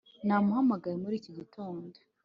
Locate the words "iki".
1.19-1.31